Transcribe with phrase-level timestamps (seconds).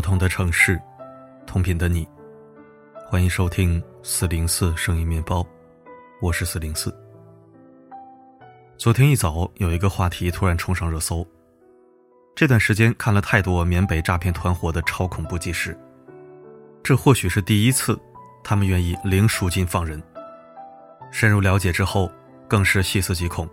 [0.00, 0.80] 不同的城市，
[1.46, 2.08] 同频的你，
[3.06, 5.46] 欢迎收听四零四声音面包，
[6.22, 6.90] 我是四零四。
[8.78, 11.22] 昨天一早有一个话题突然冲上热搜，
[12.34, 15.78] 这段时间看了太多缅北诈骗团伙的超恐怖纪实，
[16.82, 18.00] 这或许是第一次，
[18.42, 20.02] 他们愿意零赎金放人。
[21.12, 22.10] 深入了解之后，
[22.48, 23.46] 更是细思极恐，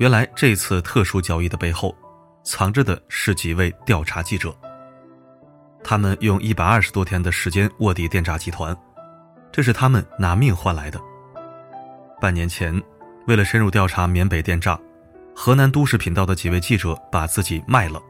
[0.00, 1.94] 原来这次特殊交易的背后，
[2.42, 4.52] 藏着的是几位调查记者。
[5.82, 8.76] 他们用一百二十多天的时间卧底电诈集团，
[9.50, 11.00] 这是他们拿命换来的。
[12.20, 12.82] 半年前，
[13.26, 14.78] 为了深入调查缅北电诈，
[15.34, 18.02] 河南都市频道的几位记者把自己卖了。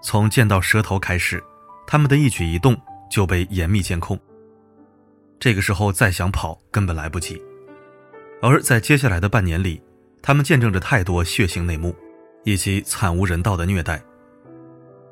[0.00, 1.42] 从见到蛇头开始，
[1.86, 2.76] 他们的一举一动
[3.10, 4.18] 就被严密监控。
[5.38, 7.40] 这个时候再想跑根本来不及。
[8.40, 9.82] 而在接下来的半年里，
[10.22, 11.94] 他们见证着太多血腥内幕，
[12.44, 14.02] 以及惨无人道的虐待。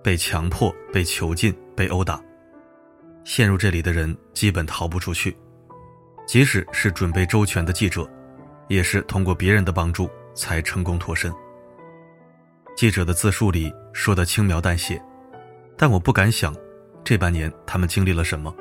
[0.07, 2.23] 被强迫、被囚禁、被殴打，
[3.25, 5.37] 陷入这里的人基本逃不出去。
[6.29, 8.09] 即使是准备周全的记者，
[8.69, 11.34] 也是通过别人的帮助才成功脱身。
[12.77, 15.03] 记者的自述里说的轻描淡写，
[15.77, 16.55] 但我不敢想，
[17.03, 18.55] 这半年他们经历了什么。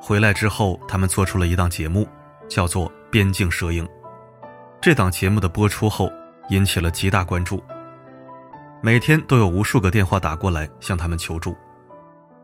[0.00, 2.06] 回来之后，他们做出了一档节目，
[2.48, 3.84] 叫做《边境摄影》。
[4.80, 6.08] 这档节目的播出后，
[6.50, 7.60] 引起了极大关注。
[8.84, 11.56] 每天都有无数个电话打过来向他们求助。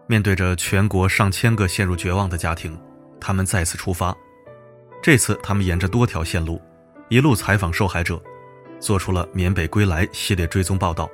[0.06, 2.80] 面对着全国上千个陷入绝望的家庭，
[3.20, 4.16] 他们再次出发。
[5.02, 6.58] 这次，他们沿着多条线路，
[7.11, 8.18] 一路采访受害者，
[8.78, 11.11] 做出了“缅北归来”系列追踪报道。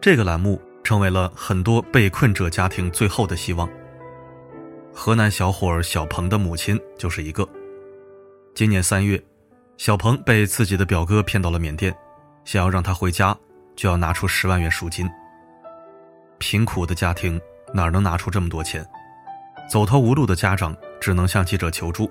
[0.00, 3.70] 这个栏目成为了很多被困者家庭最后的希望。
[4.92, 7.48] 河南小伙小鹏的母亲就是一个。
[8.52, 9.22] 今年三月，
[9.76, 11.96] 小鹏被自己的表哥骗到了缅甸，
[12.44, 13.38] 想要让他回家。
[13.78, 15.08] 就要拿出十万元赎金。
[16.38, 17.40] 贫苦的家庭
[17.72, 18.84] 哪能拿出这么多钱？
[19.70, 22.10] 走投无路的家长只能向记者求助。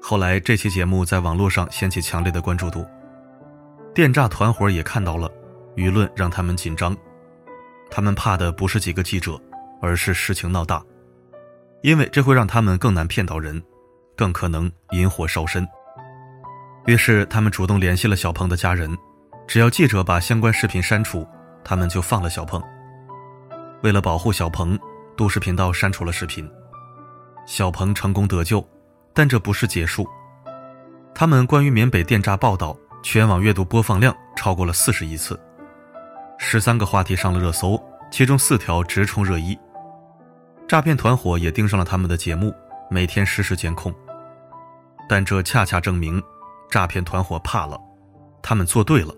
[0.00, 2.86] 后来这期节目在网络上掀起强烈的关注度，
[3.92, 5.28] 电诈团伙也看到了，
[5.74, 6.96] 舆论让他们紧张，
[7.90, 9.40] 他们怕的不是几个记者，
[9.82, 10.80] 而是事情闹大，
[11.82, 13.60] 因为这会让他们更难骗到人，
[14.16, 15.66] 更可能引火烧身。
[16.86, 18.96] 于是他们主动联系了小鹏的家人。
[19.46, 21.26] 只要记者把相关视频删除，
[21.64, 22.62] 他们就放了小鹏。
[23.82, 24.78] 为了保护小鹏，
[25.16, 26.48] 都市频道删除了视频。
[27.46, 28.66] 小鹏成功得救，
[29.14, 30.06] 但这不是结束。
[31.14, 35.38] 他们关于缅北电诈报道，全网阅读播放量超过了四十亿次，
[36.38, 37.80] 十三个话题上了热搜，
[38.10, 39.56] 其中四条直冲热议。
[40.66, 42.52] 诈骗团伙也盯上了他们的节目，
[42.90, 43.94] 每天实时监控。
[45.08, 46.20] 但这恰恰证明，
[46.68, 47.80] 诈骗团伙怕了，
[48.42, 49.14] 他们做对了。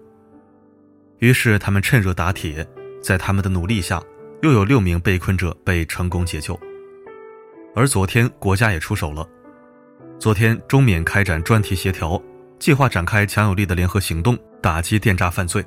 [1.18, 2.66] 于是他们趁热打铁，
[3.02, 4.02] 在他们的努力下，
[4.42, 6.58] 又有六名被困者被成功解救。
[7.74, 9.26] 而昨天国家也出手了，
[10.18, 12.20] 昨天中缅开展专题协调，
[12.58, 15.64] 计划展开强有力的联合行动，打击电诈犯罪。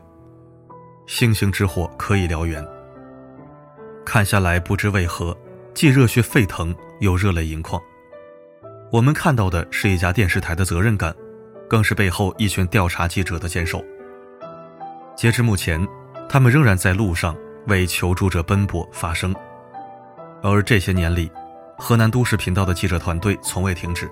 [1.08, 2.66] 星星之火可以燎原。
[4.06, 5.38] 看下来，不知为何，
[5.74, 7.82] 既热血沸腾又热泪盈眶。
[8.92, 11.14] 我们看到的是一家电视台的责任感，
[11.70, 13.84] 更是背后一群调查记者的坚守。
[15.22, 15.88] 截至目前，
[16.28, 17.38] 他们仍然在路上
[17.68, 19.32] 为求助者奔波发声。
[20.42, 21.32] 而这些年里，
[21.78, 24.10] 河南都市频道的记者团队从未停止。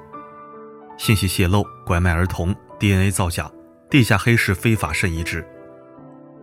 [0.99, 3.51] 信息泄露、拐卖儿童、DNA 造假、
[3.89, 5.43] 地下黑市非法肾移植，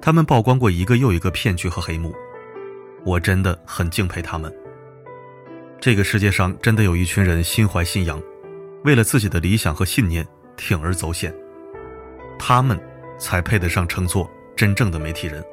[0.02, 2.12] 他们曝光过一个又一个骗局和黑幕。
[3.04, 4.52] 我真的很敬佩他们。
[5.80, 8.20] 这个世界上真的有一群人心怀信仰，
[8.82, 11.32] 为了自己的理想和信念铤而走险。
[12.36, 12.76] 他们
[13.16, 14.28] 才配得上称作。
[14.56, 15.44] 真正的媒体人。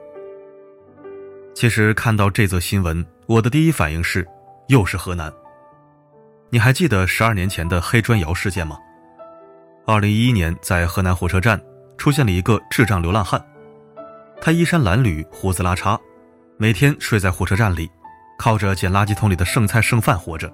[1.54, 4.28] 其实看到这则新闻，我的第一反应是，
[4.70, 5.32] 又是河南。
[6.50, 8.78] 你还记得十二年前的黑砖窑事件吗？
[9.86, 11.62] 二零一一年，在河南火车站
[11.98, 13.44] 出现了一个智障流浪汉，
[14.40, 16.00] 他衣衫褴褛，胡子拉碴，
[16.58, 17.90] 每天睡在火车站里，
[18.38, 20.52] 靠着捡垃圾桶里的剩菜剩饭活着，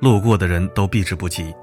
[0.00, 1.54] 路过的人都避之不及。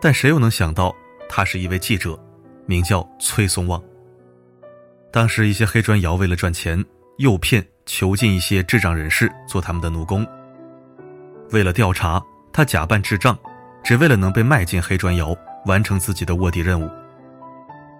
[0.00, 0.94] 但谁又能想到，
[1.28, 2.18] 他是一位记者，
[2.66, 3.82] 名叫崔松旺。
[5.12, 6.84] 当时一些黑砖窑为了赚钱，
[7.18, 10.26] 诱骗、囚禁一些智障人士做他们的奴工。
[11.52, 12.22] 为了调查，
[12.52, 13.38] 他假扮智障，
[13.82, 16.90] 只为了能被卖进黑砖窑，完成自己的卧底任务。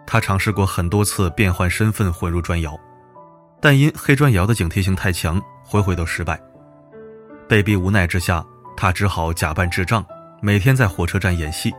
[0.07, 2.79] 他尝试过很多次变换身份混入砖窑，
[3.61, 6.41] 但因黑砖窑的警惕性太强，回回都失败。
[7.49, 8.45] 被逼无奈之下，
[8.77, 10.05] 他只好假扮智障，
[10.43, 11.73] 每天在火车站演戏。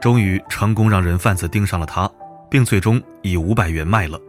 [0.00, 2.10] 终于成功让人贩子盯上了他。
[2.52, 4.20] 并最终以五百元卖了。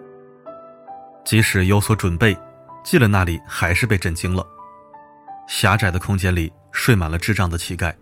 [1.26, 2.38] 即使有所准备，
[2.82, 4.48] 进了那里还是被震惊了。
[5.46, 7.94] 狭窄的空间里睡满了智障的乞丐，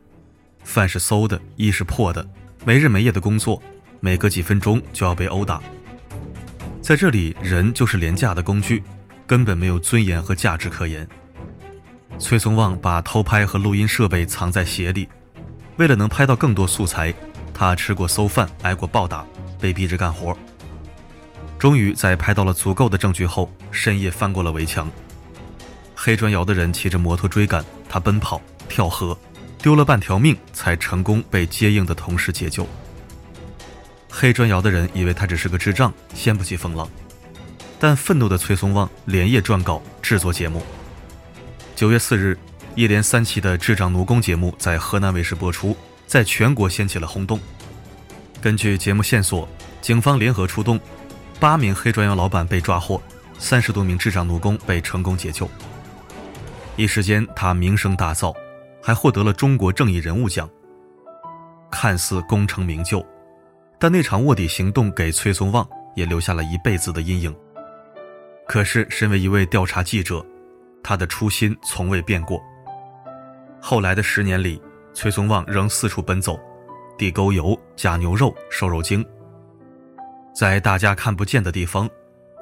[0.64, 2.24] 饭是馊的，衣是破的，
[2.64, 3.60] 没日没夜的工作，
[4.00, 5.60] 每隔几分钟就要被殴打。
[6.84, 8.84] 在这里，人就是廉价的工具，
[9.26, 11.08] 根本没有尊严和价值可言。
[12.20, 15.10] 崔松旺把偷拍和录音设备藏在鞋里，
[15.78, 17.12] 为了能拍到更多素材，
[17.56, 19.26] 他吃过馊饭，挨过暴打，
[19.62, 20.36] 被逼着干活。
[21.58, 24.92] 终于在拍到了足够的证据后，深夜翻过了围墙。
[25.96, 29.16] 黑砖窑的人骑着摩托追赶他，奔跑、跳河，
[29.60, 32.68] 丢了半条命才成功被接应的同事解救。
[34.10, 36.90] 黑砖窑的人以为他只是个智障，掀不起风浪，
[37.80, 40.64] 但愤怒的崔松旺连夜撰稿制作节目。
[41.76, 42.38] 九月四日，
[42.76, 45.78] 一连三期的智障奴工节目在河南卫视播出，
[46.08, 47.40] 在全国掀起了轰动。
[48.42, 49.48] 根据节目线索，
[49.82, 50.80] 警方联合出动。
[51.40, 53.00] 八名黑砖窑老板被抓获，
[53.38, 55.48] 三十多名智障奴工被成功解救。
[56.76, 58.36] 一时间，他名声大噪，
[58.82, 60.50] 还获得了中国正义人物奖。
[61.70, 63.06] 看似功成名就，
[63.78, 67.36] 但那场卧底行动给崔松旺也留下了一辈子的阴影。
[68.48, 70.26] 可是，身为一位调查记者，
[70.84, 72.42] 他的初心从未变过。
[73.62, 74.60] 后来的十年里，
[74.96, 76.40] 崔松旺仍四处奔走，
[77.02, 79.04] 地沟油、假牛肉、瘦肉精。
[80.36, 81.90] 在大家看不见的地方，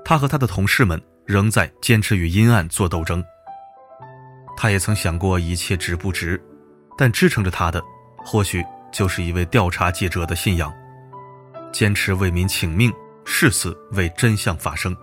[0.04, 3.24] 他和他的同事们仍在坚持与阴暗做斗争。
[4.58, 6.38] 他也曾想过一切值不值，
[6.98, 7.82] 但支撑着他的，
[8.18, 8.62] 或许
[8.92, 10.74] 就是一位调查记者的信仰，
[11.72, 12.92] 坚持为民请命，
[13.24, 14.94] 誓死为真相发声。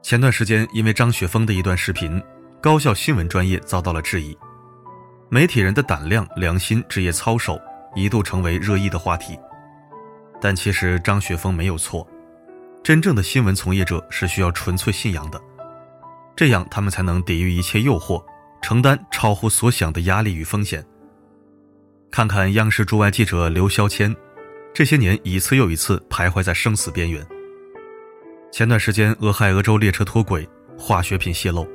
[0.00, 2.22] 前段时间，因为张雪峰的一段视频，
[2.62, 4.38] 高校新闻专业遭到了质疑，
[5.28, 7.60] 媒体人的胆量、良心、职业操守
[7.96, 9.36] 一度成为热议的话题。
[10.40, 12.06] 但其实张雪峰没有错，
[12.84, 15.40] 真正的新闻从业者是需要纯粹信仰的，
[16.36, 18.22] 这样他们才能抵御一切诱惑，
[18.62, 20.84] 承担超乎所想的压力与风险。
[22.10, 24.14] 看看央视驻外记者刘肖谦，
[24.72, 27.26] 这些年一次又一次徘徊在生死边缘。
[28.52, 31.66] 前段时间，俄亥俄州列车脱轨，化学品泄漏，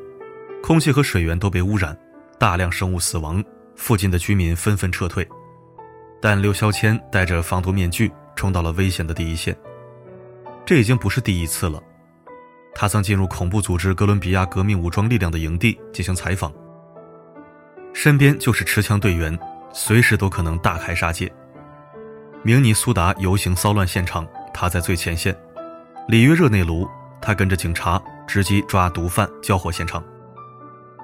[0.64, 1.98] 空气和水源都被污染，
[2.40, 3.44] 大量生物死亡，
[3.76, 5.28] 附近的居民纷纷撤退，
[6.22, 8.12] 但刘肖谦戴着防毒面具。
[8.34, 9.56] 冲到了危险的第一线，
[10.66, 11.80] 这已经不是第一次了。
[12.74, 16.52] 他曾进入恐怖组织哥伦比亚革命武装力量的营地进行采访，
[17.94, 19.38] 身边就是持枪队员，
[19.74, 21.32] 随时都可能大开杀戒。
[22.42, 25.36] 明尼苏达游行骚乱现场，他在最前线；
[26.08, 26.90] 里约热内卢，
[27.22, 30.04] 他跟着警察直击抓毒贩交火现场。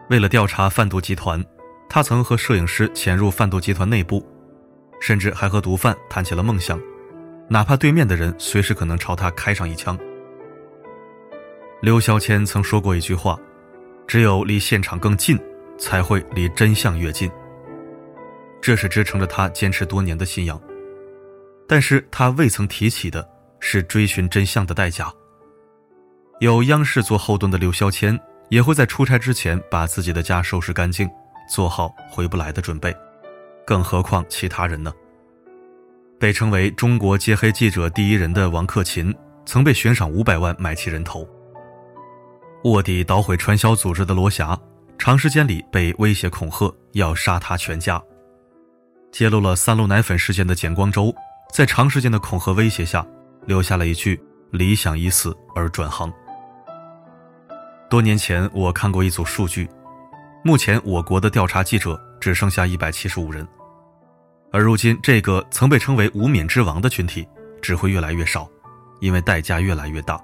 [0.10, 1.44] 为了调查贩毒集团，
[1.88, 4.26] 他曾和摄影师潜入贩毒集团内部，
[5.00, 6.80] 甚至还和毒贩谈起了梦想。
[7.50, 9.98] 哪怕对面的人随时可能朝他开上一枪。
[11.82, 13.40] 刘小谦曾说过一句话
[14.08, 15.40] ：“只有离现场更近，
[15.78, 17.32] 才会离真相越近。”
[18.60, 20.60] 这是支撑着他坚持多年的信仰。
[21.68, 23.28] 但是他未曾提起的
[23.60, 25.12] 是追寻真相的代价。
[26.40, 31.10] 有央视做后盾的刘小谦，也会在出差之前把自己的家收拾干净，
[31.50, 32.96] 做好回不来的准备。
[33.68, 34.94] 更何况其他人呢？
[36.18, 39.14] 被称为中国揭黑记者第一人的王克勤，
[39.46, 41.28] 曾被悬赏五百万买其人头。
[42.64, 44.58] 卧底捣毁传销组织的罗霞，
[44.98, 48.02] 长时间里被威胁恐吓要杀他全家。
[49.12, 51.14] 揭露了三鹿奶粉事件的简光洲，
[51.54, 53.06] 在长时间的恐吓威胁下，
[53.46, 54.18] 留下了一句
[54.50, 56.12] “理想已死”而转行。
[57.90, 59.70] 多年前我看过一组数据，
[60.42, 63.46] 目前我国的调查记者只剩下一百七十五人。
[64.52, 67.28] 而如今，这个曾被称为“无冕之王”的群体
[67.62, 68.50] 只会越来越少，
[69.02, 70.20] 因为代价越来越大。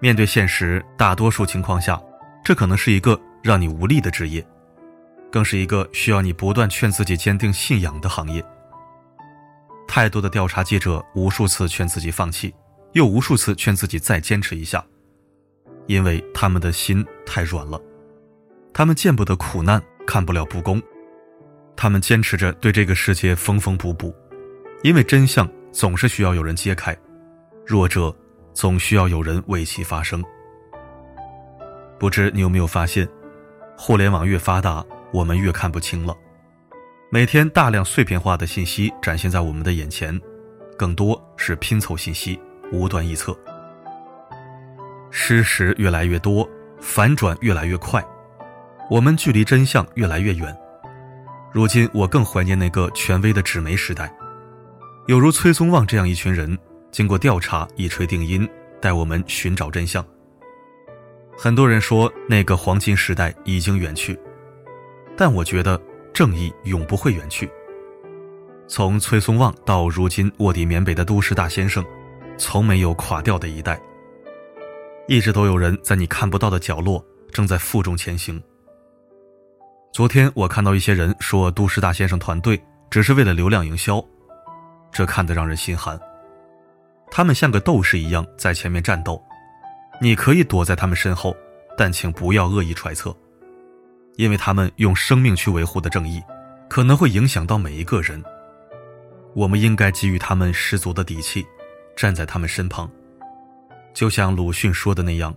[0.00, 2.00] 面对现实，大多数情况下，
[2.44, 4.46] 这可能是一个让你无力的职业，
[5.30, 8.44] 更是一个需要你不断劝自己坚定信仰的行业。
[9.88, 12.54] 太多的调查记者无数次劝自己放弃，
[12.92, 14.84] 又无数次劝自己再坚持一下，
[15.86, 17.80] 因为他们的心太软了，
[18.72, 20.80] 他们见不得苦难，看不了不公。
[21.76, 24.14] 他们坚持着对这个世界缝缝补补，
[24.82, 26.96] 因为真相总是需要有人揭开，
[27.66, 28.14] 弱者
[28.52, 30.22] 总需要有人为其发声。
[31.98, 33.08] 不知你有没有发现，
[33.76, 36.16] 互联网越发达，我们越看不清了。
[37.10, 40.20] 每天大量碎片化的信息展现在我们的眼前，
[40.76, 42.40] 更多是拼凑信息，
[42.72, 43.36] 无端臆测。
[45.10, 46.48] 事实越来越多，
[46.80, 48.04] 反转越来越快，
[48.90, 50.56] 我们距离真相越来越远。
[51.54, 54.12] 如今我更怀念那个权威的纸媒时代，
[55.06, 56.58] 有如崔松旺这样一群人，
[56.90, 58.46] 经过调查一锤定音，
[58.82, 60.04] 带我们寻找真相。
[61.38, 64.18] 很多人说那个黄金时代已经远去，
[65.16, 65.80] 但我觉得
[66.12, 67.48] 正义永不会远去。
[68.66, 71.84] 从崔松旺到如今卧底缅北的都市大先生，
[72.36, 73.80] 从没有垮掉的一代。
[75.06, 78.42] 一直都有人在你看不到的角落正在负重前行。
[79.94, 82.60] 昨天我看到一些人说都市大先生团队
[82.90, 84.04] 只是为了流量营销，
[84.90, 85.96] 这看得让人心寒。
[87.12, 89.22] 他们像个斗士一样在前面战斗，
[90.00, 91.32] 你可以躲在他们身后，
[91.78, 93.16] 但请不要恶意揣测，
[94.16, 96.20] 因为他们用生命去维护的正义，
[96.68, 98.20] 可能会影响到每一个人。
[99.32, 101.46] 我们应该给予他们十足的底气，
[101.94, 102.90] 站在他们身旁。
[103.92, 105.32] 就像鲁迅说的那样，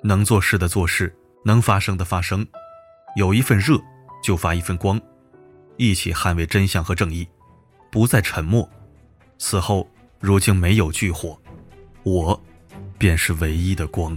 [0.00, 1.12] 能做事的做事，
[1.44, 2.46] 能发声的发声，
[3.16, 3.80] 有一份热
[4.22, 5.00] 就发一份光，
[5.76, 7.26] 一起捍卫真相和正义，
[7.90, 8.68] 不再沉默。
[9.38, 9.88] 此后，
[10.20, 11.40] 如今没有炬火，
[12.02, 12.40] 我
[12.98, 14.16] 便是唯一的光。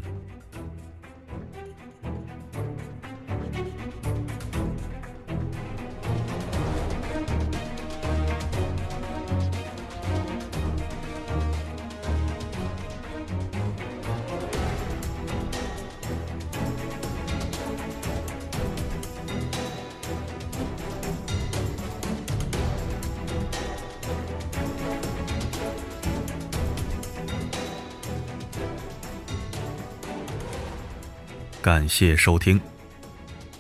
[31.64, 32.60] 感谢收听，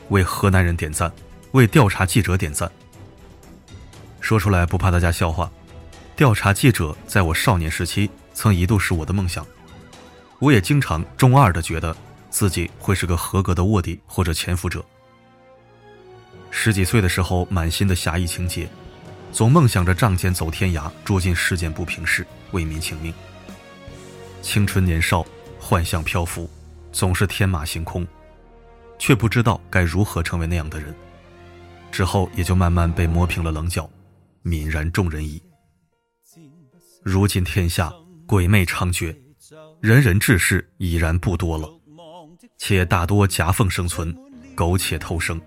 [0.09, 1.09] 为河南人点赞，
[1.53, 2.69] 为调查记者点赞。
[4.19, 5.49] 说出来不怕大家笑话，
[6.13, 9.47] 调查记者在我少年时期曾一度是我的梦想。
[10.39, 11.95] 我也经常中二的觉得
[12.29, 14.83] 自己会是个合格的卧底或者潜伏者。
[16.51, 18.67] 十几岁的时候，满心的侠义情节，
[19.31, 23.13] 总梦想着仗剑走天涯，捉尽世间不平事，为民请命。
[24.41, 25.25] 青春年少，
[25.57, 26.49] 幻想漂浮。
[26.93, 28.07] 总是天马行空，
[28.99, 30.95] 却不知道该如何成为那样的人。
[31.91, 33.89] 之后也就慢慢被磨平了棱角，
[34.43, 35.41] 泯然众人矣。
[37.01, 37.91] 如今天下
[38.27, 39.15] 鬼魅猖獗，
[39.81, 41.67] 人人志士已然不多了，
[42.57, 44.15] 且大多夹缝生存，
[44.55, 45.41] 苟且偷生。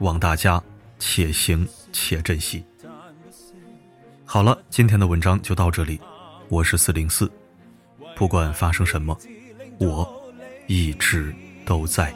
[0.00, 0.62] 望大家
[0.98, 2.64] 且行且珍惜。
[4.24, 5.98] 好了，今天的文章就到这里，
[6.48, 7.30] 我是四零四，
[8.14, 9.18] 不管发生什么，
[9.78, 10.19] 我。
[10.72, 11.34] 一直
[11.66, 12.14] 都在。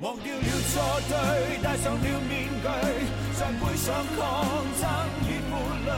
[0.00, 2.66] 忘掉了错对，戴上了面具，
[3.38, 4.18] 在背上抗
[4.80, 4.82] 争
[5.28, 5.52] 与负
[5.86, 5.92] 累。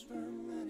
[0.00, 0.63] from